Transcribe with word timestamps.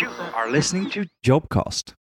You 0.00 0.08
are 0.34 0.50
listening 0.50 0.90
to 0.90 1.00
Jobcast. 1.22 1.94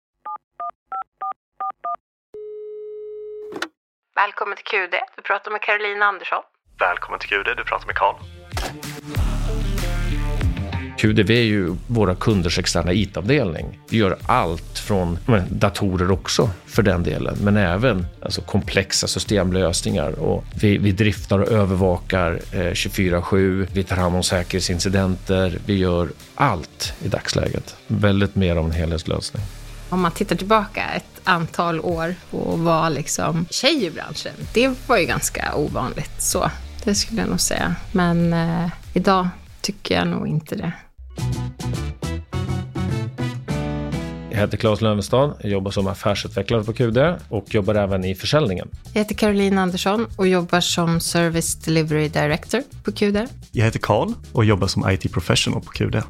Välkommen 4.14 4.56
till 4.56 4.64
QD. 4.64 5.00
Du 5.16 5.22
pratar 5.22 5.50
med 5.50 5.62
Caroline 5.62 6.02
Andersson. 6.02 6.42
Välkommen 6.78 7.20
till 7.20 7.28
QD, 7.28 7.54
du 7.56 7.64
pratar 7.64 7.86
med 7.86 7.96
Karl. 7.96 8.14
QDV 11.00 11.30
är 11.30 11.42
ju 11.42 11.76
våra 11.86 12.14
kunders 12.14 12.58
externa 12.58 12.92
IT-avdelning. 12.92 13.78
Vi 13.90 13.96
gör 13.96 14.18
allt 14.26 14.78
från 14.78 15.18
datorer 15.50 16.10
också 16.10 16.50
för 16.66 16.82
den 16.82 17.02
delen, 17.02 17.36
men 17.42 17.56
även 17.56 18.06
alltså, 18.22 18.40
komplexa 18.40 19.06
systemlösningar. 19.06 20.18
Och 20.18 20.44
vi, 20.60 20.78
vi 20.78 20.92
driftar 20.92 21.38
och 21.38 21.48
övervakar 21.48 22.40
eh, 22.52 22.58
24-7, 22.58 23.66
vi 23.72 23.84
tar 23.84 23.96
hand 23.96 24.16
om 24.16 24.22
säkerhetsincidenter, 24.22 25.58
vi 25.66 25.78
gör 25.78 26.08
allt 26.34 26.92
i 27.04 27.08
dagsläget. 27.08 27.76
Väldigt 27.86 28.34
mer 28.34 28.58
om 28.58 28.66
en 28.66 28.72
helhetslösning. 28.72 29.42
Om 29.88 30.00
man 30.00 30.12
tittar 30.12 30.36
tillbaka 30.36 30.84
ett 30.96 31.20
antal 31.24 31.80
år 31.80 32.14
och 32.30 32.58
var 32.58 32.90
liksom 32.90 33.46
tjej 33.50 33.84
i 33.84 33.90
branschen, 33.90 34.32
det 34.54 34.74
var 34.86 34.98
ju 34.98 35.06
ganska 35.06 35.54
ovanligt 35.54 36.22
så. 36.22 36.50
Det 36.84 36.94
skulle 36.94 37.20
jag 37.20 37.30
nog 37.30 37.40
säga. 37.40 37.76
Men 37.92 38.32
eh, 38.32 38.68
idag 38.94 39.28
tycker 39.60 39.94
jag 39.94 40.08
nog 40.08 40.28
inte 40.28 40.56
det. 40.56 40.72
Jag 44.40 44.46
heter 44.46 44.58
Claes 44.58 44.80
Lövenstad, 44.80 45.34
jag 45.40 45.50
jobbar 45.50 45.70
som 45.70 45.86
affärsutvecklare 45.86 46.64
på 46.64 46.72
QD 46.72 46.98
och 47.28 47.54
jobbar 47.54 47.74
även 47.74 48.04
i 48.04 48.14
försäljningen. 48.14 48.68
Jag 48.92 49.00
heter 49.00 49.14
Caroline 49.14 49.58
Andersson 49.58 50.06
och 50.16 50.28
jobbar 50.28 50.60
som 50.60 51.00
Service 51.00 51.54
Delivery 51.54 52.08
Director 52.08 52.62
på 52.84 52.92
QD. 52.92 53.28
Jag 53.52 53.64
heter 53.64 53.78
Karl 53.78 54.12
och 54.32 54.44
jobbar 54.44 54.66
som 54.66 54.90
IT 54.90 55.12
Professional 55.12 55.62
på 55.62 55.70
QD. 55.70 56.02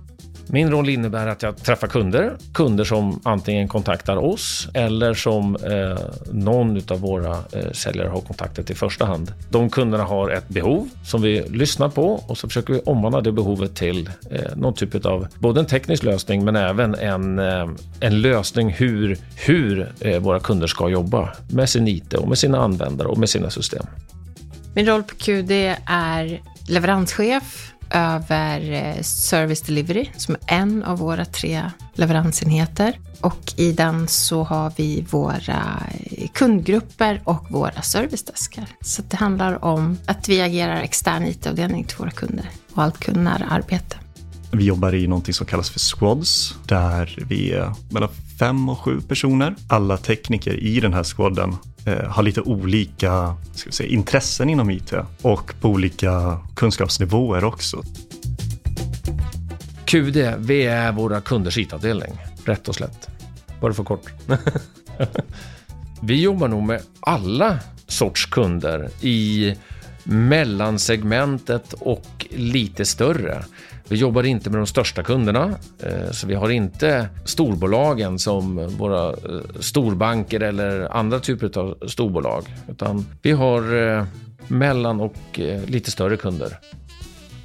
Min 0.52 0.70
roll 0.70 0.88
innebär 0.88 1.26
att 1.26 1.42
jag 1.42 1.56
träffar 1.56 1.88
kunder, 1.88 2.36
kunder 2.54 2.84
som 2.84 3.20
antingen 3.24 3.68
kontaktar 3.68 4.16
oss 4.16 4.68
eller 4.74 5.14
som 5.14 5.56
eh, 5.56 5.98
någon 6.32 6.82
av 6.88 7.00
våra 7.00 7.32
eh, 7.52 7.70
säljare 7.72 8.08
har 8.08 8.20
kontaktat 8.20 8.70
i 8.70 8.74
första 8.74 9.06
hand. 9.06 9.32
De 9.50 9.70
kunderna 9.70 10.04
har 10.04 10.30
ett 10.30 10.48
behov 10.48 10.88
som 11.04 11.22
vi 11.22 11.42
lyssnar 11.48 11.88
på 11.88 12.12
och 12.26 12.38
så 12.38 12.48
försöker 12.48 12.72
vi 12.72 12.80
omvandla 12.80 13.20
det 13.20 13.32
behovet 13.32 13.76
till 13.76 14.10
eh, 14.30 14.56
någon 14.56 14.74
typ 14.74 15.06
av 15.06 15.26
både 15.38 15.60
en 15.60 15.66
teknisk 15.66 16.02
lösning 16.02 16.44
men 16.44 16.56
även 16.56 16.94
en, 16.94 17.38
eh, 17.38 17.68
en 18.00 18.20
lösning 18.20 18.70
hur, 18.70 19.18
hur 19.46 19.92
eh, 20.00 20.20
våra 20.20 20.40
kunder 20.40 20.66
ska 20.66 20.88
jobba 20.88 21.32
med 21.50 21.68
sin 21.68 21.88
IT 21.88 22.14
och 22.14 22.28
med 22.28 22.38
sina 22.38 22.58
användare 22.58 23.08
och 23.08 23.18
med 23.18 23.28
sina 23.28 23.50
system. 23.50 23.86
Min 24.74 24.86
roll 24.86 25.02
på 25.02 25.14
QD 25.14 25.50
är 25.86 26.40
leveranschef 26.68 27.72
över 27.90 28.72
eh, 28.72 29.02
Service 29.02 29.60
Delivery, 29.60 30.08
som 30.16 30.34
är 30.34 30.58
en 30.58 30.82
av 30.82 30.98
våra 30.98 31.24
tre 31.24 31.70
leveransenheter. 31.94 32.98
Och 33.20 33.52
i 33.56 33.72
den 33.72 34.08
så 34.08 34.42
har 34.42 34.72
vi 34.76 35.06
våra 35.10 35.82
eh, 36.10 36.28
kundgrupper 36.34 37.20
och 37.24 37.46
våra 37.50 37.82
servicedeskar. 37.82 38.66
Så 38.80 39.02
det 39.08 39.16
handlar 39.16 39.64
om 39.64 39.98
att 40.06 40.28
vi 40.28 40.40
agerar 40.40 40.80
extern 40.80 41.24
IT-avdelning 41.24 41.84
till 41.84 41.98
våra 41.98 42.10
kunder 42.10 42.50
och 42.74 42.82
allt 42.82 43.00
kundnära 43.00 43.46
arbete. 43.46 43.96
Vi 44.52 44.64
jobbar 44.64 44.94
i 44.94 45.06
någonting 45.06 45.34
som 45.34 45.46
kallas 45.46 45.70
för 45.70 45.80
squads, 45.80 46.54
där 46.66 47.18
vi 47.28 47.52
är 47.52 47.72
mellan 47.90 48.08
fem 48.38 48.68
och 48.68 48.78
sju 48.78 49.00
personer. 49.00 49.54
Alla 49.68 49.96
tekniker 49.96 50.56
i 50.56 50.80
den 50.80 50.94
här 50.94 51.04
squaden 51.04 51.56
Eh, 51.86 52.08
har 52.08 52.22
lite 52.22 52.40
olika 52.40 53.36
ska 53.52 53.68
vi 53.68 53.72
säga, 53.72 53.90
intressen 53.90 54.50
inom 54.50 54.70
IT 54.70 54.92
och 55.22 55.54
på 55.60 55.68
olika 55.68 56.38
kunskapsnivåer 56.56 57.44
också. 57.44 57.82
QD, 59.84 60.34
vi 60.38 60.62
är 60.62 60.92
våra 60.92 61.20
kunders 61.20 61.58
IT-avdelning, 61.58 62.12
rätt 62.44 62.68
och 62.68 62.74
slätt. 62.74 63.08
Var 63.60 63.68
det 63.68 63.74
för 63.74 63.84
kort? 63.84 64.12
vi 66.02 66.22
jobbar 66.22 66.48
nog 66.48 66.62
med 66.62 66.82
alla 67.00 67.58
sorts 67.86 68.26
kunder 68.26 68.90
i 69.00 69.54
mellansegmentet 70.10 71.72
och 71.72 72.26
lite 72.30 72.84
större. 72.84 73.44
Vi 73.88 73.96
jobbar 73.96 74.22
inte 74.22 74.50
med 74.50 74.58
de 74.60 74.66
största 74.66 75.02
kunderna, 75.02 75.54
eh, 75.82 76.10
så 76.10 76.26
vi 76.26 76.34
har 76.34 76.50
inte 76.50 77.08
storbolagen 77.24 78.18
som 78.18 78.68
våra 78.76 79.08
eh, 79.08 79.40
storbanker 79.60 80.40
eller 80.40 80.96
andra 80.96 81.20
typer 81.20 81.58
av 81.58 81.88
storbolag, 81.88 82.44
utan 82.68 83.06
vi 83.22 83.32
har 83.32 83.88
eh, 83.88 84.04
mellan 84.48 85.00
och 85.00 85.40
lite 85.66 85.90
större 85.90 86.16
kunder. 86.16 86.58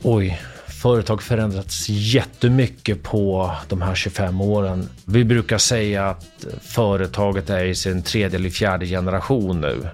Oj, 0.04 0.42
företag 0.68 1.22
förändrats 1.22 1.90
jättemycket 1.90 3.04
på 3.04 3.52
de 3.70 3.82
här 3.82 3.96
25 3.96 4.42
åren. 4.42 4.90
Vi 5.06 5.24
brukar 5.24 5.58
säga 5.58 6.10
att 6.10 6.46
företaget 6.62 7.50
är 7.50 7.66
i 7.66 7.76
sin 7.76 8.02
tredje 8.02 8.40
eller 8.40 8.50
fjärde 8.50 8.86
generation 8.86 9.62
nu. 9.62 9.90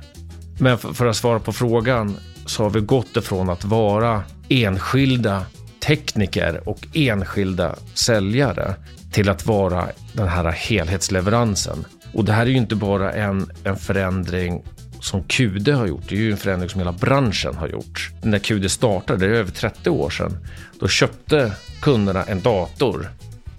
Men 0.60 0.78
för 0.78 1.06
att 1.06 1.16
svara 1.16 1.40
på 1.40 1.54
frågan 1.54 2.18
så 2.46 2.64
har 2.64 2.70
vi 2.70 2.80
gått 2.80 3.18
ifrån 3.18 3.50
att 3.50 3.66
vara 3.66 4.24
enskilda 4.50 5.46
tekniker 5.86 6.70
och 6.70 6.88
enskilda 6.94 7.76
säljare 7.94 8.76
till 9.12 9.30
att 9.30 9.46
vara 9.46 9.88
den 10.14 10.28
här 10.28 10.52
helhetsleveransen. 10.52 11.86
Och 12.14 12.26
det 12.26 12.34
här 12.34 12.46
är 12.46 12.50
ju 12.50 12.58
inte 12.58 12.76
bara 12.76 13.14
en, 13.14 13.52
en 13.64 13.78
förändring 13.78 14.64
som 15.00 15.24
QD 15.24 15.70
har 15.70 15.88
gjort, 15.88 16.10
det 16.10 16.16
är 16.16 16.20
ju 16.20 16.32
en 16.32 16.38
förändring 16.38 16.70
som 16.70 16.80
hela 16.80 16.92
branschen 16.92 17.56
har 17.56 17.68
gjort. 17.68 18.12
När 18.22 18.40
QD 18.40 18.72
startade, 18.72 19.20
det 19.20 19.36
är 19.36 19.40
över 19.40 19.52
30 19.52 19.90
år 19.90 20.10
sedan, 20.10 20.38
då 20.80 20.88
köpte 20.88 21.52
kunderna 21.82 22.24
en 22.24 22.42
dator 22.42 23.10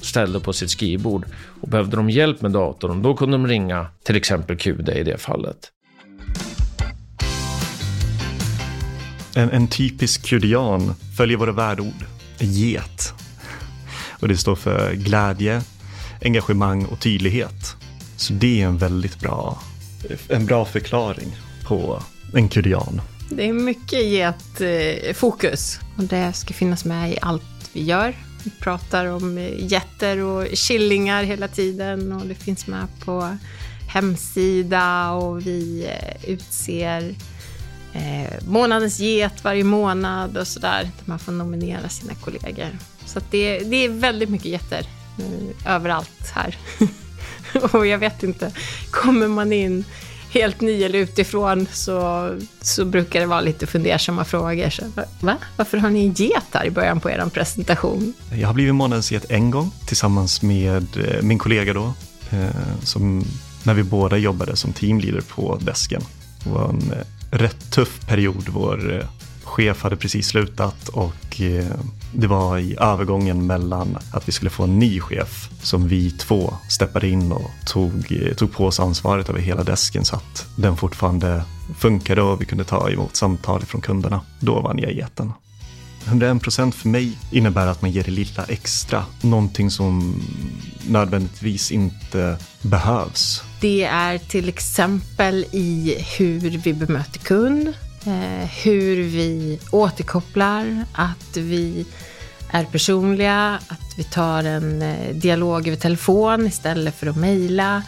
ställde 0.00 0.40
på 0.40 0.52
sitt 0.52 0.70
skrivbord 0.70 1.26
och 1.60 1.68
behövde 1.68 1.96
de 1.96 2.10
hjälp 2.10 2.40
med 2.40 2.50
datorn, 2.50 3.02
då 3.02 3.14
kunde 3.14 3.34
de 3.34 3.46
ringa 3.46 3.86
till 4.04 4.16
exempel 4.16 4.56
QD 4.56 4.88
i 4.88 5.02
det 5.02 5.18
fallet. 5.18 5.68
En, 9.34 9.50
en 9.50 9.68
typisk 9.68 10.26
kudian 10.26 10.94
följer 11.16 11.36
våra 11.36 11.52
värdeord. 11.52 12.04
Get. 12.38 13.14
Och 14.20 14.28
det 14.28 14.36
står 14.36 14.56
för 14.56 14.94
glädje, 14.94 15.62
engagemang 16.24 16.84
och 16.84 17.00
tydlighet. 17.00 17.76
Så 18.16 18.32
det 18.32 18.62
är 18.62 18.66
en 18.66 18.78
väldigt 18.78 19.20
bra, 19.20 19.62
en 20.28 20.46
bra 20.46 20.64
förklaring 20.64 21.36
på 21.64 22.02
en 22.34 22.48
kudian. 22.48 23.00
Det 23.30 23.48
är 23.48 23.52
mycket 23.52 24.04
getfokus 24.04 25.78
eh, 25.78 25.98
och 25.98 26.04
det 26.04 26.32
ska 26.32 26.54
finnas 26.54 26.84
med 26.84 27.12
i 27.12 27.18
allt 27.22 27.70
vi 27.72 27.82
gör. 27.82 28.14
Vi 28.44 28.50
pratar 28.50 29.06
om 29.06 29.38
eh, 29.38 29.66
getter 29.66 30.18
och 30.18 30.46
killingar 30.54 31.22
hela 31.22 31.48
tiden 31.48 32.12
och 32.12 32.26
det 32.26 32.34
finns 32.34 32.66
med 32.66 32.86
på 33.04 33.36
hemsida 33.88 35.10
och 35.10 35.46
vi 35.46 35.86
eh, 35.86 36.30
utser 36.30 37.14
eh, 37.92 38.32
månadens 38.46 38.98
get 39.00 39.44
varje 39.44 39.64
månad 39.64 40.36
och 40.36 40.46
sådär. 40.46 40.82
Där 40.82 41.04
man 41.04 41.18
får 41.18 41.32
nominera 41.32 41.88
sina 41.88 42.14
kollegor. 42.14 42.78
Så 43.04 43.20
det, 43.30 43.58
det 43.58 43.84
är 43.84 43.88
väldigt 43.88 44.28
mycket 44.28 44.46
getter 44.46 44.86
eh, 45.18 45.74
överallt 45.74 46.32
här. 46.34 46.56
och 47.72 47.86
jag 47.86 47.98
vet 47.98 48.22
inte, 48.22 48.52
kommer 48.90 49.28
man 49.28 49.52
in 49.52 49.84
helt 50.32 50.60
ny 50.60 50.82
eller 50.82 50.98
utifrån 50.98 51.66
så, 51.72 52.30
så 52.60 52.84
brukar 52.84 53.20
det 53.20 53.26
vara 53.26 53.40
lite 53.40 53.66
fundersamma 53.66 54.24
frågor. 54.24 54.70
Så, 54.70 54.82
va? 55.20 55.36
Varför 55.56 55.78
har 55.78 55.90
ni 55.90 56.06
en 56.06 56.12
get 56.12 56.44
här 56.52 56.64
i 56.64 56.70
början 56.70 57.00
på 57.00 57.10
er 57.10 57.26
presentation? 57.32 58.12
Jag 58.34 58.46
har 58.46 58.54
blivit 58.54 58.74
månadens 58.74 59.12
get 59.12 59.30
en 59.30 59.50
gång 59.50 59.70
tillsammans 59.86 60.42
med 60.42 60.86
eh, 60.96 61.22
min 61.22 61.38
kollega 61.38 61.72
då, 61.72 61.92
eh, 62.30 62.82
som, 62.82 63.24
när 63.62 63.74
vi 63.74 63.82
båda 63.82 64.16
jobbade 64.16 64.56
som 64.56 64.72
teamleader 64.72 65.20
på 65.20 65.58
desken. 65.60 66.02
Det 66.44 66.50
var 66.50 66.68
en 66.68 66.92
eh, 66.92 67.06
rätt 67.32 67.70
tuff 67.70 68.06
period. 68.06 68.48
Vår 68.48 68.94
eh, 68.94 69.06
chef 69.44 69.82
hade 69.82 69.96
precis 69.96 70.26
slutat 70.26 70.88
och 70.88 71.40
eh, 71.40 71.76
det 72.14 72.26
var 72.26 72.58
i 72.58 72.76
övergången 72.80 73.46
mellan 73.46 73.98
att 74.12 74.28
vi 74.28 74.32
skulle 74.32 74.50
få 74.50 74.62
en 74.62 74.78
ny 74.78 75.00
chef 75.00 75.50
som 75.62 75.88
vi 75.88 76.10
två 76.10 76.54
steppade 76.68 77.08
in 77.08 77.32
och 77.32 77.50
tog, 77.66 78.12
eh, 78.12 78.34
tog 78.34 78.52
på 78.52 78.66
oss 78.66 78.80
ansvaret 78.80 79.28
över 79.28 79.40
hela 79.40 79.62
desken 79.62 80.04
så 80.04 80.16
att 80.16 80.46
den 80.56 80.76
fortfarande 80.76 81.44
funkade 81.78 82.22
och 82.22 82.40
vi 82.40 82.44
kunde 82.44 82.64
ta 82.64 82.90
emot 82.90 83.16
samtal 83.16 83.64
från 83.64 83.80
kunderna. 83.80 84.20
Då 84.40 84.60
vann 84.60 84.78
jag 84.78 84.92
geten. 84.92 85.32
101 86.06 86.42
procent 86.42 86.74
för 86.74 86.88
mig 86.88 87.18
innebär 87.30 87.66
att 87.66 87.82
man 87.82 87.90
ger 87.90 88.02
det 88.02 88.10
lilla 88.10 88.44
extra. 88.44 89.04
Någonting 89.20 89.70
som 89.70 90.22
nödvändigtvis 90.88 91.70
inte 91.70 92.36
behövs. 92.62 93.42
Det 93.60 93.84
är 93.84 94.18
till 94.18 94.48
exempel 94.48 95.44
i 95.52 95.96
hur 96.18 96.40
vi 96.40 96.72
bemöter 96.74 97.18
kund, 97.18 97.68
eh, 98.06 98.48
hur 98.64 99.02
vi 99.02 99.58
återkopplar, 99.70 100.84
att 100.92 101.36
vi 101.36 101.86
är 102.50 102.64
personliga, 102.64 103.60
att 103.68 103.98
vi 103.98 104.04
tar 104.04 104.44
en 104.44 104.82
eh, 104.82 105.14
dialog 105.14 105.68
över 105.68 105.76
telefon 105.76 106.46
istället 106.46 106.94
för 106.94 107.06
att 107.06 107.16
mejla 107.16 107.82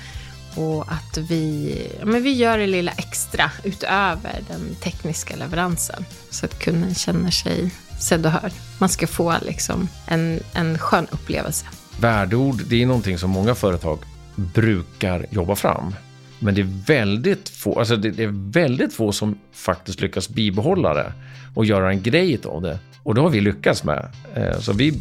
och 0.54 0.92
att 0.92 1.18
vi, 1.18 1.76
men 2.04 2.22
vi 2.22 2.32
gör 2.32 2.58
det 2.58 2.66
lilla 2.66 2.92
extra 2.92 3.50
utöver 3.64 4.40
den 4.48 4.74
tekniska 4.74 5.36
leveransen 5.36 6.04
så 6.30 6.46
att 6.46 6.58
kunden 6.58 6.94
känner 6.94 7.30
sig 7.30 7.70
sedd 8.00 8.26
och 8.26 8.32
hörd. 8.32 8.52
Man 8.78 8.88
ska 8.88 9.06
få 9.06 9.34
liksom 9.42 9.88
en, 10.06 10.40
en 10.52 10.78
skön 10.78 11.06
upplevelse. 11.10 11.66
Värdeord, 12.00 12.62
det 12.66 12.82
är 12.82 12.86
någonting 12.86 13.18
som 13.18 13.30
många 13.30 13.54
företag 13.54 13.98
brukar 14.34 15.26
jobba 15.30 15.54
fram. 15.54 15.94
Men 16.38 16.54
det 16.54 16.60
är 16.60 16.82
väldigt 16.86 17.48
få, 17.48 17.78
alltså 17.78 17.96
det 17.96 18.22
är 18.22 18.52
väldigt 18.52 18.94
få 18.94 19.12
som 19.12 19.38
faktiskt 19.52 20.00
lyckas 20.00 20.28
bibehålla 20.28 20.94
det 20.94 21.12
och 21.54 21.64
göra 21.64 21.90
en 21.90 22.02
grej 22.02 22.40
av 22.44 22.62
det. 22.62 22.78
Och 23.02 23.14
det 23.14 23.20
har 23.20 23.30
vi 23.30 23.40
lyckats 23.40 23.84
med. 23.84 24.08
Eh, 24.34 24.58
så 24.60 24.72
vi 24.72 25.00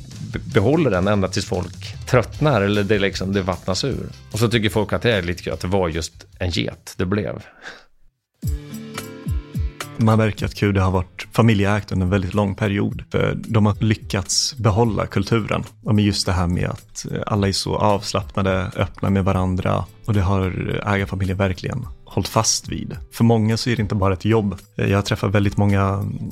behåller 0.53 0.91
den 0.91 1.07
ända 1.07 1.27
tills 1.27 1.45
folk 1.45 2.05
tröttnar 2.05 2.61
eller 2.61 2.83
det, 2.83 2.99
liksom, 2.99 3.33
det 3.33 3.41
vattnas 3.41 3.83
ur. 3.83 4.09
Och 4.31 4.39
så 4.39 4.49
tycker 4.49 4.69
folk 4.69 4.93
att 4.93 5.01
det 5.01 5.13
är 5.13 5.21
lite 5.21 5.43
kul 5.43 5.53
att 5.53 5.59
det 5.59 5.67
var 5.67 5.89
just 5.89 6.25
en 6.39 6.49
get 6.49 6.93
det 6.97 7.05
blev. 7.05 7.43
Man 10.03 10.17
märker 10.17 10.45
att 10.45 10.55
QD 10.55 10.77
har 10.77 10.91
varit 10.91 11.27
familjeägt 11.31 11.91
under 11.91 12.05
en 12.05 12.09
väldigt 12.09 12.33
lång 12.33 12.55
period. 12.55 13.03
För 13.11 13.37
de 13.47 13.65
har 13.65 13.75
lyckats 13.83 14.55
behålla 14.57 15.05
kulturen. 15.05 15.63
Och 15.83 15.95
med 15.95 16.05
just 16.05 16.25
det 16.25 16.31
här 16.31 16.47
med 16.47 16.69
att 16.69 17.05
eh, 17.11 17.21
alla 17.27 17.47
är 17.47 17.51
så 17.51 17.75
avslappnade, 17.75 18.71
öppna 18.75 19.09
med 19.09 19.25
varandra. 19.25 19.85
Och 20.05 20.13
det 20.13 20.21
har 20.21 20.51
ägarfamiljen 20.85 21.37
verkligen 21.37 21.85
hållit 22.05 22.27
fast 22.27 22.69
vid. 22.69 22.97
För 23.11 23.23
många 23.23 23.57
så 23.57 23.69
är 23.69 23.75
det 23.75 23.81
inte 23.81 23.95
bara 23.95 24.13
ett 24.13 24.25
jobb. 24.25 24.55
Eh, 24.77 24.91
jag 24.91 25.05
träffar 25.05 25.27
väldigt 25.27 25.57
många 25.57 25.81
mm, 25.81 26.31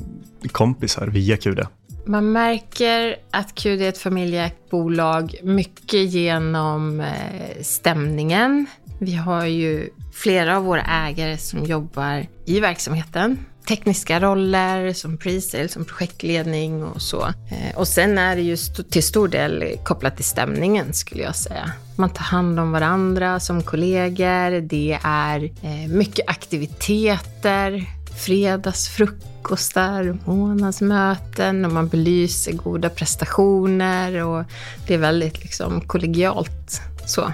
kompisar 0.51 1.07
via 1.07 1.38
QD. 1.38 1.59
Man 2.06 2.31
märker 2.31 3.15
att 3.31 3.56
QD 3.56 3.81
är 3.81 3.89
ett 3.89 3.97
familjeägt 3.97 4.69
bolag 4.69 5.35
mycket 5.44 6.12
genom 6.12 7.00
eh, 7.00 7.62
stämningen. 7.62 8.65
Vi 9.00 9.13
har 9.15 9.45
ju 9.45 9.89
flera 10.13 10.57
av 10.57 10.63
våra 10.63 10.81
ägare 10.81 11.38
som 11.38 11.65
jobbar 11.65 12.27
i 12.45 12.59
verksamheten 12.59 13.38
tekniska 13.68 14.19
roller 14.19 14.94
som 14.94 15.18
pre-sale, 15.18 15.68
som 15.68 15.86
projektledning 15.86 16.84
och 16.84 17.02
så. 17.02 17.22
Eh, 17.22 17.75
och 17.78 17.88
sen 17.88 18.18
är 18.18 18.36
det 18.36 18.42
ju 18.42 18.58
till 18.90 19.04
stor 19.04 19.28
del 19.28 19.78
kopplat 19.84 20.16
till 20.16 20.25
stämningen 20.25 20.94
skulle 20.94 21.24
jag 21.24 21.36
säga. 21.36 21.72
Man 21.96 22.10
tar 22.10 22.24
hand 22.24 22.60
om 22.60 22.72
varandra 22.72 23.40
som 23.40 23.63
kollegor. 23.63 24.62
Det 24.62 25.00
är 25.04 25.44
eh, 25.44 25.88
mycket 25.88 26.30
aktiviteter, 26.30 27.86
fredagsfrukostar, 28.25 30.18
månadsmöten 30.25 31.66
och 31.66 31.72
man 31.72 31.88
belyser 31.88 32.52
goda 32.54 32.90
prestationer 32.90 34.24
och 34.24 34.44
det 34.88 34.94
är 34.94 34.98
väldigt 34.98 35.44
liksom 35.44 35.81
kollegialt 35.81 36.81
så 37.06 37.34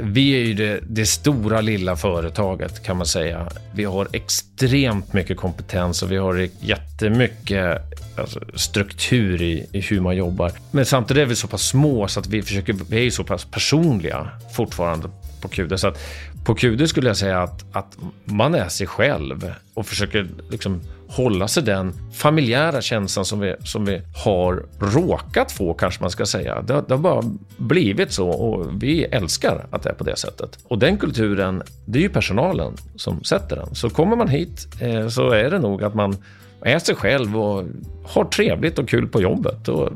vi 0.00 0.30
är 0.30 0.44
ju 0.44 0.54
det, 0.54 0.80
det, 0.88 1.06
stora 1.06 1.60
lilla 1.60 1.96
företaget 1.96 2.82
kan 2.82 2.96
man 2.96 3.06
säga. 3.06 3.48
Vi 3.74 3.84
har 3.84 4.08
extremt 4.12 5.12
mycket 5.12 5.36
kompetens 5.36 6.02
och 6.02 6.12
vi 6.12 6.16
har 6.16 6.48
jättemycket 6.60 7.82
alltså, 8.18 8.40
struktur 8.54 9.42
i, 9.42 9.66
i, 9.72 9.80
hur 9.80 10.00
man 10.00 10.16
jobbar. 10.16 10.52
Men 10.70 10.86
samtidigt 10.86 11.22
är 11.22 11.26
vi 11.26 11.36
så 11.36 11.48
pass 11.48 11.62
små 11.62 12.08
så 12.08 12.20
att 12.20 12.26
vi 12.26 12.42
försöker, 12.42 12.76
vi 12.90 13.06
är 13.06 13.10
så 13.10 13.24
pass 13.24 13.44
personliga 13.44 14.28
fortfarande 14.52 15.08
på 15.40 15.48
QD. 15.48 15.80
Så 15.80 15.88
att 15.88 15.98
på 16.44 16.54
QD 16.54 16.88
skulle 16.88 17.08
jag 17.08 17.16
säga 17.16 17.42
att, 17.42 17.64
att 17.76 17.96
man 18.24 18.54
är 18.54 18.68
sig 18.68 18.86
själv 18.86 19.52
och 19.74 19.86
försöker 19.86 20.28
liksom 20.50 20.80
hålla 21.08 21.48
sig 21.48 21.62
den 21.62 21.92
familjära 22.12 22.80
känslan 22.80 23.24
som 23.24 23.40
vi, 23.40 23.54
som 23.64 23.84
vi 23.84 24.02
har 24.24 24.66
råkat 24.78 25.52
få, 25.52 25.74
kanske 25.74 26.02
man 26.02 26.10
ska 26.10 26.26
säga. 26.26 26.62
Det, 26.62 26.84
det 26.88 26.94
har 26.94 26.98
bara 26.98 27.22
blivit 27.56 28.12
så 28.12 28.28
och 28.28 28.82
vi 28.82 29.04
älskar 29.04 29.66
att 29.70 29.82
det 29.82 29.90
är 29.90 29.94
på 29.94 30.04
det 30.04 30.16
sättet. 30.16 30.58
Och 30.68 30.78
den 30.78 30.98
kulturen, 30.98 31.62
det 31.84 31.98
är 31.98 32.02
ju 32.02 32.08
personalen 32.08 32.72
som 32.96 33.24
sätter 33.24 33.56
den. 33.56 33.74
Så 33.74 33.90
kommer 33.90 34.16
man 34.16 34.28
hit 34.28 34.66
eh, 34.80 35.08
så 35.08 35.30
är 35.30 35.50
det 35.50 35.58
nog 35.58 35.84
att 35.84 35.94
man 35.94 36.16
är 36.62 36.78
sig 36.78 36.94
själv 36.94 37.38
och 37.38 37.64
har 38.04 38.24
trevligt 38.24 38.78
och 38.78 38.88
kul 38.88 39.08
på 39.08 39.22
jobbet. 39.22 39.68
Och 39.68 39.92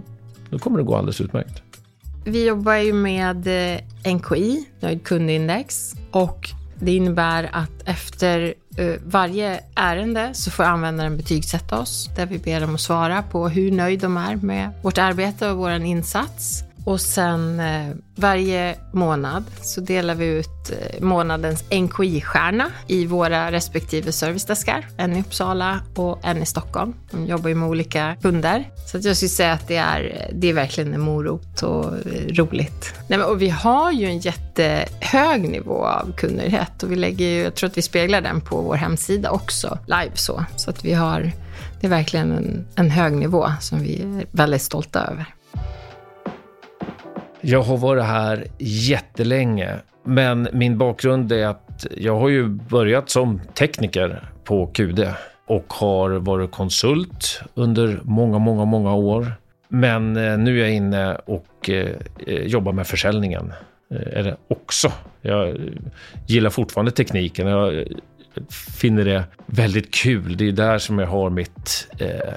då 0.51 0.59
kommer 0.59 0.79
det 0.79 0.85
gå 0.85 0.97
alldeles 0.97 1.21
utmärkt. 1.21 1.63
Vi 2.25 2.47
jobbar 2.47 2.75
ju 2.75 2.93
med 2.93 3.47
eh, 3.47 4.15
NKI, 4.15 4.65
nöjd 4.81 5.05
kundindex. 5.05 5.95
Och 6.11 6.51
det 6.79 6.97
innebär 6.97 7.51
att 7.53 7.83
efter 7.85 8.55
Eh, 8.77 8.95
varje 9.07 9.61
ärende 9.75 10.31
så 10.35 10.51
får 10.51 10.65
användaren 10.65 11.17
betygsätta 11.17 11.79
oss, 11.79 12.11
där 12.17 12.27
vi 12.27 12.39
ber 12.39 12.61
dem 12.61 12.75
att 12.75 12.81
svara 12.81 13.23
på 13.23 13.49
hur 13.49 13.73
nöjd 13.73 14.01
de 14.01 14.17
är 14.17 14.37
med 14.37 14.71
vårt 14.83 14.99
arbete 14.99 15.51
och 15.51 15.59
vår 15.59 15.71
insats. 15.71 16.65
Och 16.85 17.01
sen 17.01 17.61
eh, 17.61 17.95
varje 18.17 18.77
månad 18.93 19.45
så 19.63 19.81
delar 19.81 20.15
vi 20.15 20.27
ut 20.27 20.71
eh, 20.71 21.03
månadens 21.03 21.65
NKI-stjärna 21.71 22.71
i 22.87 23.07
våra 23.07 23.53
respektive 23.53 24.13
servicedeskar. 24.13 24.87
En 24.97 25.17
i 25.17 25.21
Uppsala 25.21 25.81
och 25.95 26.19
en 26.23 26.43
i 26.43 26.47
Stockholm. 26.47 26.95
De 27.11 27.27
jobbar 27.27 27.49
ju 27.49 27.55
med 27.55 27.69
olika 27.69 28.17
kunder. 28.23 28.71
Så 28.87 28.97
att 28.97 29.05
jag 29.05 29.17
skulle 29.17 29.29
säga 29.29 29.53
att 29.53 29.69
det 29.69 29.77
är, 29.77 30.31
det 30.33 30.49
är 30.49 30.53
verkligen 30.53 30.95
en 30.95 31.01
morot 31.01 31.63
och 31.63 31.85
eh, 31.85 32.27
roligt. 32.35 32.95
Nej, 33.09 33.19
men, 33.19 33.29
och 33.29 33.43
vi 33.43 33.49
har 33.49 33.93
ju 33.93 34.07
en 34.07 34.19
jättehög 34.19 35.49
nivå 35.49 35.85
av 35.85 36.13
kundnöjdhet 36.17 36.83
och 36.83 36.93
vi 36.93 36.97
lägger 36.97 37.27
ju, 37.27 37.43
jag 37.43 37.55
tror 37.55 37.71
att 37.71 37.79
vi 37.79 37.83
speglar 37.83 38.21
den 38.21 38.41
på 38.41 38.61
vår 38.61 38.75
hemsida 38.75 39.31
också, 39.31 39.79
live 39.87 40.13
så. 40.15 40.45
Så 40.57 40.71
att 40.71 40.85
vi 40.85 40.93
har, 40.93 41.33
det 41.81 41.87
är 41.87 41.91
verkligen 41.91 42.33
en, 42.33 42.67
en 42.75 42.91
hög 42.91 43.13
nivå 43.13 43.53
som 43.61 43.81
vi 43.81 44.03
är 44.03 44.27
väldigt 44.31 44.63
stolta 44.63 45.07
över. 45.07 45.35
Jag 47.45 47.63
har 47.63 47.77
varit 47.77 48.05
här 48.05 48.47
jättelänge, 48.59 49.77
men 50.05 50.49
min 50.53 50.79
bakgrund 50.79 51.33
är 51.33 51.47
att 51.47 51.87
jag 51.97 52.19
har 52.19 52.29
ju 52.29 52.49
börjat 52.49 53.11
som 53.11 53.41
tekniker 53.55 54.25
på 54.45 54.67
QD 54.67 55.09
och 55.47 55.73
har 55.73 56.11
varit 56.11 56.51
konsult 56.51 57.43
under 57.55 58.01
många, 58.03 58.39
många, 58.39 58.65
många 58.65 58.95
år. 58.95 59.33
Men 59.69 60.17
eh, 60.17 60.39
nu 60.39 60.59
är 60.59 60.61
jag 60.61 60.73
inne 60.73 61.15
och 61.15 61.71
eh, 61.71 61.91
eh, 62.27 62.43
jobbar 62.43 62.73
med 62.73 62.87
försäljningen 62.87 63.53
eller 63.91 64.37
också. 64.49 64.93
Jag 65.21 65.57
gillar 66.27 66.51
fortfarande 66.51 66.91
tekniken. 66.91 67.47
Jag 67.47 67.85
finner 68.77 69.05
det 69.05 69.25
väldigt 69.47 69.95
kul. 69.95 70.37
Det 70.37 70.49
är 70.49 70.53
där 70.53 70.79
som 70.79 70.99
jag 70.99 71.07
har 71.07 71.31
mitt, 71.31 71.89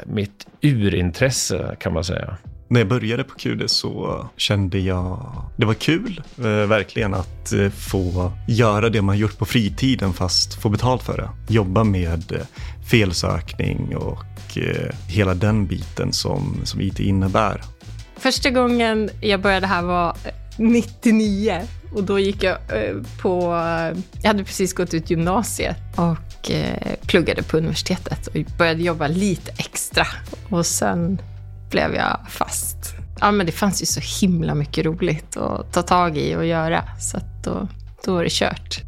mitt 0.05 0.47
urintresse 0.61 1.75
kan 1.79 1.93
man 1.93 2.03
säga. 2.03 2.37
När 2.67 2.79
jag 2.79 2.87
började 2.87 3.23
på 3.23 3.35
QD 3.35 3.69
så 3.69 4.25
kände 4.37 4.79
jag, 4.79 5.35
det 5.57 5.65
var 5.65 5.73
kul 5.73 6.21
eh, 6.37 6.43
verkligen 6.45 7.13
att 7.13 7.53
eh, 7.53 7.69
få 7.69 8.31
göra 8.47 8.89
det 8.89 9.01
man 9.01 9.17
gjort 9.17 9.37
på 9.37 9.45
fritiden 9.45 10.13
fast 10.13 10.61
få 10.61 10.69
betalt 10.69 11.03
för 11.03 11.17
det. 11.17 11.53
Jobba 11.53 11.83
med 11.83 12.31
eh, 12.31 12.39
felsökning 12.91 13.97
och 13.97 14.57
eh, 14.57 14.95
hela 15.07 15.33
den 15.33 15.65
biten 15.65 16.13
som, 16.13 16.61
som 16.63 16.81
IT 16.81 16.99
innebär. 16.99 17.61
Första 18.17 18.49
gången 18.49 19.09
jag 19.21 19.41
började 19.41 19.67
här 19.67 19.81
var 19.81 20.09
eh, 20.09 20.33
99 20.57 21.61
och 21.95 22.03
då 22.03 22.19
gick 22.19 22.43
jag 22.43 22.57
eh, 22.69 22.95
på, 23.21 23.39
eh, 23.39 23.97
jag 24.21 24.27
hade 24.27 24.43
precis 24.43 24.73
gått 24.73 24.93
ut 24.93 25.09
gymnasiet 25.09 25.77
och 25.95 26.51
eh, 26.51 26.93
pluggade 27.07 27.43
på 27.43 27.57
universitetet 27.57 28.27
och 28.27 28.35
började 28.57 28.83
jobba 28.83 29.07
lite 29.07 29.51
extra 29.51 30.07
och 30.49 30.65
sen 30.65 31.19
blev 31.75 31.95
jag 31.95 32.19
fast. 32.29 32.95
Ja, 33.19 33.31
men 33.31 33.45
det 33.45 33.51
fanns 33.51 33.81
ju 33.81 33.85
så 33.85 34.25
himla 34.25 34.55
mycket 34.55 34.85
roligt 34.85 35.37
att 35.37 35.73
ta 35.73 35.81
tag 35.81 36.17
i 36.17 36.35
och 36.35 36.45
göra, 36.45 36.83
så 36.99 37.17
att 37.17 37.43
då, 37.43 37.67
då 38.05 38.13
var 38.13 38.23
det 38.23 38.31
kört. 38.31 38.81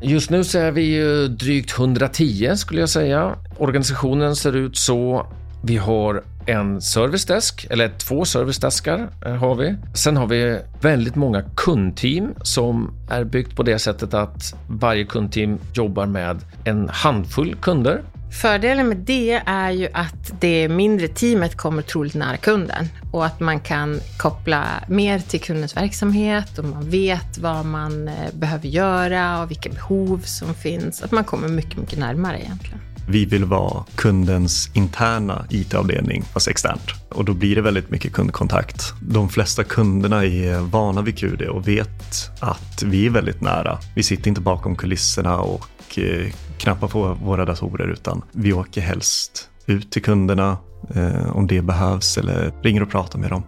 Just 0.00 0.30
nu 0.30 0.44
så 0.44 0.58
är 0.58 0.70
vi 0.70 0.82
ju 0.82 1.28
drygt 1.28 1.78
110 1.78 2.52
skulle 2.56 2.80
jag 2.80 2.88
säga. 2.88 3.36
Organisationen 3.56 4.36
ser 4.36 4.56
ut 4.56 4.76
så. 4.76 5.26
Vi 5.62 5.76
har 5.76 6.24
en 6.48 6.82
servicedesk, 6.82 7.66
eller 7.70 7.88
två 7.88 8.24
servicedeskar 8.24 9.08
eh, 9.26 9.34
har 9.34 9.54
vi. 9.54 9.74
Sen 9.94 10.16
har 10.16 10.26
vi 10.26 10.60
väldigt 10.80 11.14
många 11.14 11.42
kundteam 11.56 12.34
som 12.42 12.94
är 13.10 13.24
byggt 13.24 13.56
på 13.56 13.62
det 13.62 13.78
sättet 13.78 14.14
att 14.14 14.54
varje 14.68 15.04
kundteam 15.04 15.58
jobbar 15.74 16.06
med 16.06 16.38
en 16.64 16.88
handfull 16.88 17.54
kunder 17.54 18.02
Fördelen 18.30 18.88
med 18.88 18.96
det 18.96 19.42
är 19.46 19.70
ju 19.70 19.88
att 19.92 20.40
det 20.40 20.68
mindre 20.68 21.08
teamet 21.08 21.56
kommer 21.56 21.82
troligt 21.82 22.14
nära 22.14 22.36
kunden 22.36 22.88
och 23.12 23.26
att 23.26 23.40
man 23.40 23.60
kan 23.60 24.00
koppla 24.16 24.64
mer 24.88 25.18
till 25.18 25.40
kundens 25.40 25.76
verksamhet 25.76 26.58
och 26.58 26.64
man 26.64 26.90
vet 26.90 27.38
vad 27.38 27.66
man 27.66 28.08
eh, 28.08 28.14
behöver 28.32 28.68
göra 28.68 29.42
och 29.42 29.50
vilka 29.50 29.70
behov 29.70 30.18
som 30.18 30.54
finns. 30.54 31.02
Att 31.02 31.12
man 31.12 31.24
kommer 31.24 31.48
mycket, 31.48 31.76
mycket 31.76 31.98
närmare 31.98 32.40
egentligen. 32.40 32.80
Vi 33.10 33.24
vill 33.24 33.44
vara 33.44 33.84
kundens 33.94 34.70
interna 34.74 35.46
IT-avdelning 35.50 36.22
fast 36.22 36.48
externt 36.48 36.90
och 37.08 37.24
då 37.24 37.34
blir 37.34 37.56
det 37.56 37.62
väldigt 37.62 37.90
mycket 37.90 38.12
kundkontakt. 38.12 38.92
De 39.02 39.28
flesta 39.28 39.64
kunderna 39.64 40.24
är 40.24 40.58
vana 40.58 41.02
vid 41.02 41.18
QD 41.18 41.42
och 41.42 41.68
vet 41.68 42.30
att 42.40 42.82
vi 42.82 43.06
är 43.06 43.10
väldigt 43.10 43.40
nära. 43.40 43.78
Vi 43.94 44.02
sitter 44.02 44.28
inte 44.28 44.40
bakom 44.40 44.76
kulisserna 44.76 45.38
och 45.38 45.98
eh, 45.98 46.32
knappar 46.58 46.88
på 46.88 47.14
våra 47.14 47.44
datorer 47.44 47.88
utan 47.88 48.22
vi 48.32 48.52
åker 48.52 48.80
helst 48.80 49.50
ut 49.66 49.90
till 49.90 50.02
kunderna 50.02 50.56
eh, 50.94 51.36
om 51.36 51.46
det 51.46 51.62
behövs 51.62 52.18
eller 52.18 52.52
ringer 52.62 52.82
och 52.82 52.90
pratar 52.90 53.18
med 53.18 53.30
dem. 53.30 53.42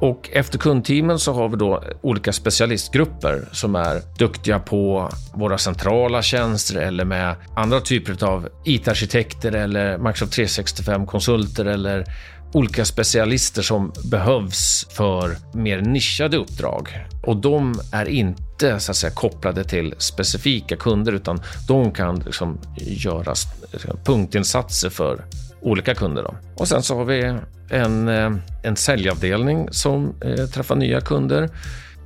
Och 0.00 0.30
efter 0.32 0.58
kundteamen 0.58 1.18
så 1.18 1.32
har 1.32 1.48
vi 1.48 1.56
då 1.56 1.82
olika 2.02 2.32
specialistgrupper 2.32 3.48
som 3.52 3.74
är 3.74 4.02
duktiga 4.18 4.58
på 4.58 5.10
våra 5.34 5.58
centrala 5.58 6.22
tjänster 6.22 6.76
eller 6.76 7.04
med 7.04 7.34
andra 7.56 7.80
typer 7.80 8.24
av 8.24 8.48
IT-arkitekter 8.64 9.52
eller 9.52 9.98
Microsoft 9.98 10.38
365-konsulter 10.38 11.64
eller 11.64 12.04
olika 12.52 12.84
specialister 12.84 13.62
som 13.62 13.92
behövs 14.10 14.86
för 14.90 15.36
mer 15.54 15.80
nischade 15.80 16.36
uppdrag. 16.36 17.06
Och 17.26 17.36
de 17.36 17.80
är 17.92 18.08
inte 18.08 18.80
så 18.80 18.90
att 18.90 18.96
säga, 18.96 19.10
kopplade 19.10 19.64
till 19.64 19.94
specifika 19.98 20.76
kunder 20.76 21.12
utan 21.12 21.40
de 21.68 21.92
kan 21.92 22.18
liksom 22.18 22.58
göra 22.76 23.34
liksom 23.72 23.98
punktinsatser 24.04 24.90
för 24.90 25.24
olika 25.68 25.94
kunder. 25.94 26.22
Då. 26.22 26.34
Och 26.54 26.68
sen 26.68 26.82
så 26.82 26.96
har 26.96 27.04
vi 27.04 27.38
en, 27.70 28.08
eh, 28.08 28.32
en 28.62 28.76
säljavdelning 28.76 29.68
som 29.70 30.14
eh, 30.20 30.46
träffar 30.46 30.76
nya 30.76 31.00
kunder. 31.00 31.48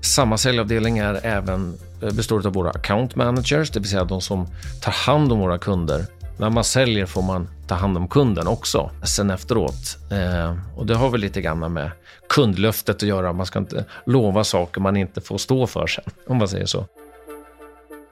Samma 0.00 0.38
säljavdelning 0.38 0.98
är 0.98 1.26
även, 1.26 1.78
eh, 2.02 2.12
består 2.12 2.46
av 2.46 2.52
våra 2.52 2.70
account 2.70 3.16
managers, 3.16 3.70
det 3.70 3.80
vill 3.80 3.88
säga 3.88 4.04
de 4.04 4.20
som 4.20 4.46
tar 4.82 4.92
hand 4.92 5.32
om 5.32 5.38
våra 5.38 5.58
kunder. 5.58 6.06
När 6.38 6.50
man 6.50 6.64
säljer 6.64 7.06
får 7.06 7.22
man 7.22 7.48
ta 7.66 7.74
hand 7.74 7.96
om 7.96 8.08
kunden 8.08 8.46
också 8.46 8.90
sen 9.04 9.30
efteråt. 9.30 9.98
Eh, 10.10 10.56
och 10.76 10.86
det 10.86 10.94
har 10.94 11.10
väl 11.10 11.20
lite 11.20 11.40
grann 11.40 11.72
med 11.72 11.90
kundlöftet 12.28 12.96
att 12.96 13.02
göra. 13.02 13.32
Man 13.32 13.46
ska 13.46 13.58
inte 13.58 13.84
lova 14.06 14.44
saker 14.44 14.80
man 14.80 14.96
inte 14.96 15.20
får 15.20 15.38
stå 15.38 15.66
för 15.66 15.86
sen, 15.86 16.04
om 16.26 16.36
man 16.36 16.48
säger 16.48 16.66
så. 16.66 16.86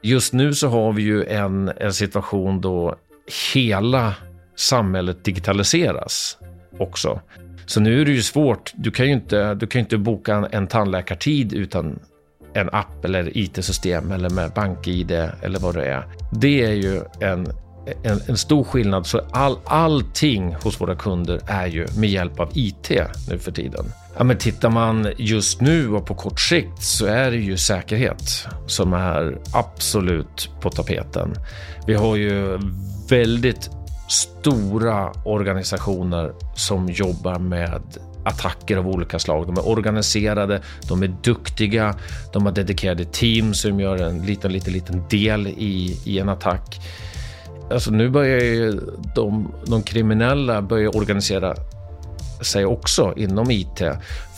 Just 0.02 0.32
nu 0.32 0.54
så 0.54 0.68
har 0.68 0.92
vi 0.92 1.02
ju 1.02 1.24
en, 1.24 1.72
en 1.76 1.92
situation 1.92 2.60
då 2.60 2.96
hela 3.54 4.14
samhället 4.60 5.24
digitaliseras 5.24 6.38
också. 6.78 7.20
Så 7.66 7.80
nu 7.80 8.00
är 8.00 8.04
det 8.04 8.12
ju 8.12 8.22
svårt. 8.22 8.72
Du 8.74 8.90
kan 8.90 9.06
ju 9.06 9.12
inte, 9.12 9.54
du 9.54 9.66
kan 9.66 9.80
inte 9.80 9.98
boka 9.98 10.34
en, 10.34 10.46
en 10.50 10.66
tandläkartid 10.66 11.52
utan 11.52 11.98
en 12.54 12.68
app 12.72 13.04
eller 13.04 13.38
IT-system 13.38 14.12
eller 14.12 14.30
med 14.30 14.50
bank-id 14.50 15.10
eller 15.42 15.58
vad 15.58 15.74
det 15.74 15.84
är. 15.84 16.04
Det 16.32 16.64
är 16.64 16.72
ju 16.72 17.00
en, 17.20 17.46
en, 18.02 18.20
en, 18.28 18.36
stor 18.36 18.64
skillnad. 18.64 19.06
Så 19.06 19.20
all, 19.30 19.58
allting 19.64 20.54
hos 20.54 20.80
våra 20.80 20.96
kunder 20.96 21.40
är 21.46 21.66
ju 21.66 21.86
med 21.96 22.10
hjälp 22.10 22.40
av 22.40 22.50
IT 22.54 22.90
nu 23.30 23.38
för 23.38 23.52
tiden. 23.52 23.84
Ja, 24.18 24.24
men 24.24 24.38
tittar 24.38 24.70
man 24.70 25.08
just 25.16 25.60
nu 25.60 25.90
och 25.90 26.06
på 26.06 26.14
kort 26.14 26.40
sikt 26.40 26.82
så 26.82 27.06
är 27.06 27.30
det 27.30 27.36
ju 27.36 27.56
säkerhet 27.56 28.46
som 28.66 28.92
är 28.92 29.38
absolut 29.54 30.50
på 30.60 30.70
tapeten. 30.70 31.34
Vi 31.86 31.94
har 31.94 32.16
ju 32.16 32.58
väldigt 33.08 33.70
stora 34.10 35.12
organisationer 35.24 36.32
som 36.54 36.88
jobbar 36.88 37.38
med 37.38 37.82
attacker 38.24 38.76
av 38.76 38.88
olika 38.88 39.18
slag. 39.18 39.46
De 39.46 39.56
är 39.56 39.68
organiserade, 39.68 40.62
de 40.88 41.02
är 41.02 41.14
duktiga, 41.22 41.94
de 42.32 42.46
har 42.46 42.52
dedikerade 42.52 43.04
team 43.04 43.54
som 43.54 43.80
gör 43.80 43.96
en 43.96 44.22
liten, 44.22 44.52
liten, 44.52 44.72
liten 44.72 45.02
del 45.10 45.46
i, 45.46 46.00
i 46.04 46.18
en 46.18 46.28
attack. 46.28 46.80
Alltså 47.70 47.90
nu 47.90 48.08
börjar 48.08 48.40
ju 48.40 48.80
de, 49.14 49.52
de 49.66 49.82
kriminella 49.82 50.62
börja 50.62 50.88
organisera 50.90 51.54
sig 52.40 52.66
också 52.66 53.14
inom 53.16 53.50
IT. 53.50 53.82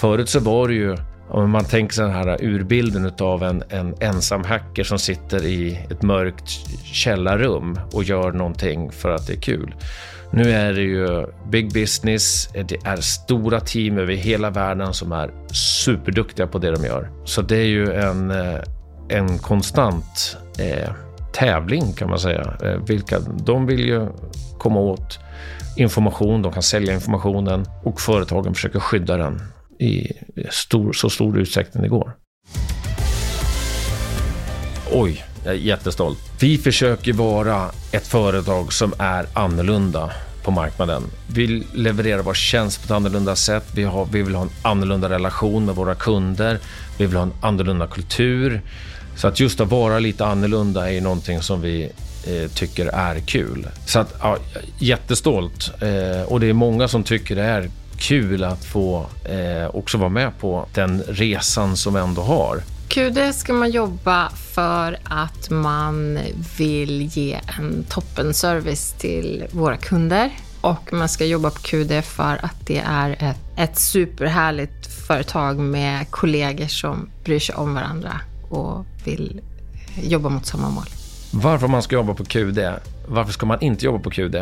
Förut 0.00 0.28
så 0.28 0.40
var 0.40 0.68
det 0.68 0.74
ju 0.74 0.96
om 1.32 1.50
man 1.50 1.64
tänker 1.64 1.94
sig 1.94 2.04
den 2.04 2.14
här 2.14 2.36
urbilden 2.40 3.12
av 3.20 3.42
en, 3.42 3.62
en 3.68 3.94
ensam 4.00 4.44
hacker 4.44 4.84
som 4.84 4.98
sitter 4.98 5.44
i 5.44 5.86
ett 5.90 6.02
mörkt 6.02 6.48
källarrum 6.84 7.78
och 7.92 8.04
gör 8.04 8.32
någonting 8.32 8.90
för 8.90 9.10
att 9.10 9.26
det 9.26 9.32
är 9.32 9.40
kul. 9.40 9.74
Nu 10.30 10.50
är 10.50 10.72
det 10.72 10.82
ju 10.82 11.26
big 11.50 11.72
business, 11.72 12.48
det 12.52 12.76
är 12.84 12.96
stora 12.96 13.60
team 13.60 13.98
över 13.98 14.14
hela 14.14 14.50
världen 14.50 14.94
som 14.94 15.12
är 15.12 15.30
superduktiga 15.52 16.46
på 16.46 16.58
det 16.58 16.70
de 16.70 16.84
gör. 16.84 17.10
Så 17.24 17.42
det 17.42 17.56
är 17.56 17.66
ju 17.66 17.92
en, 17.92 18.30
eh, 18.30 18.60
en 19.08 19.38
konstant 19.38 20.36
eh, 20.58 20.90
tävling 21.32 21.92
kan 21.92 22.10
man 22.10 22.18
säga. 22.18 22.54
Eh, 22.62 22.76
vilka, 22.86 23.20
de 23.20 23.66
vill 23.66 23.86
ju 23.86 24.08
komma 24.58 24.80
åt 24.80 25.18
information, 25.76 26.42
de 26.42 26.52
kan 26.52 26.62
sälja 26.62 26.94
informationen 26.94 27.66
och 27.82 28.00
företagen 28.00 28.54
försöker 28.54 28.80
skydda 28.80 29.16
den 29.16 29.42
i 29.82 30.12
stor, 30.50 30.92
så 30.92 31.10
stor 31.10 31.38
utsträckning 31.38 31.82
det 31.82 31.88
går. 31.88 32.12
Oj, 34.92 35.24
jag 35.44 35.54
är 35.54 35.58
jättestolt. 35.58 36.18
Vi 36.40 36.58
försöker 36.58 37.12
vara 37.12 37.70
ett 37.92 38.06
företag 38.06 38.72
som 38.72 38.94
är 38.98 39.26
annorlunda 39.32 40.12
på 40.44 40.50
marknaden. 40.50 41.02
Vi 41.26 41.66
levererar 41.72 42.22
vår 42.22 42.34
tjänst 42.34 42.80
på 42.80 42.84
ett 42.84 42.90
annorlunda 42.90 43.36
sätt. 43.36 43.64
Vi, 43.74 43.82
har, 43.82 44.08
vi 44.12 44.22
vill 44.22 44.34
ha 44.34 44.42
en 44.42 44.50
annorlunda 44.62 45.08
relation 45.08 45.64
med 45.64 45.74
våra 45.74 45.94
kunder. 45.94 46.58
Vi 46.98 47.06
vill 47.06 47.16
ha 47.16 47.22
en 47.22 47.34
annorlunda 47.40 47.86
kultur. 47.86 48.60
Så 49.16 49.28
att 49.28 49.40
just 49.40 49.60
att 49.60 49.70
vara 49.70 49.98
lite 49.98 50.26
annorlunda 50.26 50.92
är 50.92 51.00
någonting 51.00 51.42
som 51.42 51.60
vi 51.60 51.90
eh, 52.26 52.50
tycker 52.54 52.86
är 52.86 53.20
kul. 53.20 53.66
Så 53.86 53.98
att, 53.98 54.14
ja, 54.20 54.36
jättestolt. 54.78 55.82
Eh, 55.82 56.22
och 56.22 56.40
det 56.40 56.46
är 56.46 56.52
många 56.52 56.88
som 56.88 57.04
tycker 57.04 57.36
det 57.36 57.42
är 57.42 57.70
kul 57.98 58.44
att 58.44 58.64
få 58.64 59.06
eh, 59.24 59.74
också 59.74 59.98
vara 59.98 60.08
med 60.08 60.38
på 60.38 60.66
den 60.74 61.02
resan 61.02 61.76
som 61.76 61.94
vi 61.94 62.00
ändå 62.00 62.22
har. 62.22 62.62
QD 62.88 63.34
ska 63.34 63.52
man 63.52 63.70
jobba 63.70 64.30
för 64.30 64.98
att 65.04 65.50
man 65.50 66.18
vill 66.58 67.02
ge 67.16 67.40
en 67.58 67.84
toppenservice 67.88 68.92
till 68.92 69.44
våra 69.50 69.76
kunder. 69.76 70.30
Och 70.60 70.92
man 70.92 71.08
ska 71.08 71.24
jobba 71.24 71.50
på 71.50 71.58
QD 71.58 72.04
för 72.04 72.44
att 72.44 72.66
det 72.66 72.78
är 72.78 73.10
ett, 73.10 73.38
ett 73.56 73.78
superhärligt 73.78 74.86
företag 74.86 75.58
med 75.58 76.10
kollegor 76.10 76.66
som 76.66 77.10
bryr 77.24 77.38
sig 77.38 77.54
om 77.54 77.74
varandra 77.74 78.20
och 78.50 78.86
vill 79.04 79.40
jobba 80.02 80.28
mot 80.28 80.46
samma 80.46 80.70
mål. 80.70 80.86
Varför 81.30 81.68
man 81.68 81.82
ska 81.82 81.94
jobba 81.94 82.14
på 82.14 82.24
QD? 82.24 82.58
Varför 83.06 83.32
ska 83.32 83.46
man 83.46 83.60
inte 83.60 83.84
jobba 83.84 83.98
på 83.98 84.10
QD? 84.10 84.36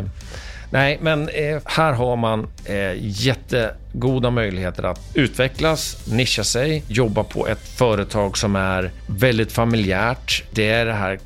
Nej, 0.72 0.98
men 1.02 1.28
eh, 1.28 1.60
här 1.64 1.92
har 1.92 2.16
man 2.16 2.48
eh, 2.64 2.92
jättegoda 2.96 4.30
möjligheter 4.30 4.82
att 4.82 5.00
utvecklas, 5.14 6.06
nischa 6.12 6.44
sig, 6.44 6.82
jobba 6.88 7.24
på 7.24 7.48
ett 7.48 7.68
företag 7.68 8.38
som 8.38 8.56
är 8.56 8.90
väldigt 9.06 9.52
familjärt. 9.52 10.44
Det 10.50 10.70
är 10.70 10.86
det 10.86 10.92
här 10.92 11.18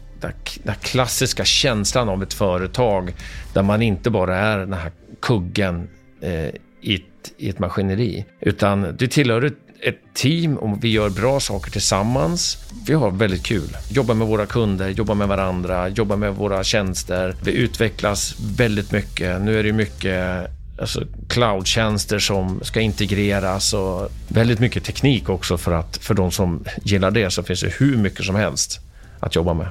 den 0.63 0.75
klassiska 0.81 1.45
känslan 1.45 2.09
av 2.09 2.23
ett 2.23 2.35
företag 2.35 3.15
där 3.53 3.63
man 3.63 3.83
inte 3.83 4.11
bara 4.11 4.37
är 4.37 4.59
den 4.59 4.73
här 4.73 4.93
kuggen 5.23 5.89
eh, 6.21 6.49
i, 6.81 6.95
ett, 6.95 7.33
i 7.37 7.49
ett 7.49 7.59
maskineri, 7.59 8.25
utan 8.41 8.97
du 8.97 9.07
tillhör 9.07 9.45
ett 9.45 9.59
ett 9.85 10.15
team 10.15 10.57
och 10.57 10.85
vi 10.85 10.89
gör 10.89 11.11
bra 11.11 11.41
saker 11.41 11.71
tillsammans. 11.71 12.59
Vi 12.87 12.95
har 12.95 13.11
väldigt 13.11 13.43
kul. 13.43 13.77
Jobbar 13.89 14.15
med 14.15 14.27
våra 14.27 14.47
kunder, 14.47 14.89
jobbar 14.89 15.15
med 15.15 15.29
varandra, 15.29 15.89
jobbar 15.89 16.17
med 16.17 16.35
våra 16.35 16.65
tjänster. 16.65 17.35
Vi 17.43 17.53
utvecklas 17.53 18.35
väldigt 18.57 18.93
mycket. 18.93 19.41
Nu 19.41 19.59
är 19.59 19.63
det 19.63 19.73
mycket 19.73 20.51
alltså, 20.81 21.03
cloudtjänster 21.29 22.19
som 22.19 22.61
ska 22.63 22.81
integreras 22.81 23.75
och 23.75 24.09
väldigt 24.29 24.59
mycket 24.59 24.85
teknik 24.85 25.29
också 25.29 25.59
för 25.59 25.73
att 25.73 25.97
för 25.97 26.15
de 26.15 26.31
som 26.31 26.65
gillar 26.83 27.11
det 27.11 27.31
så 27.31 27.43
finns 27.43 27.61
det 27.61 27.73
hur 27.79 27.97
mycket 27.97 28.25
som 28.25 28.35
helst 28.35 28.81
att 29.21 29.35
jobba 29.35 29.55
med. 29.55 29.69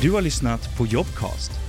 Du 0.00 0.10
har 0.10 0.22
lyssnat 0.22 0.76
på 0.76 0.86
Jobcast 0.86 1.67